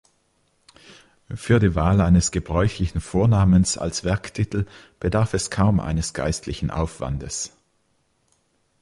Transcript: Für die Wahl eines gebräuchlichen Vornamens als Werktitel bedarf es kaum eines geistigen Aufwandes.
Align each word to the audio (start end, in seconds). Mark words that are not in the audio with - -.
Für 1.35 1.59
die 1.59 1.75
Wahl 1.75 2.01
eines 2.01 2.31
gebräuchlichen 2.31 3.01
Vornamens 3.01 3.77
als 3.77 4.03
Werktitel 4.03 4.65
bedarf 4.99 5.35
es 5.35 5.51
kaum 5.51 5.79
eines 5.79 6.15
geistigen 6.15 6.71
Aufwandes. 6.71 7.55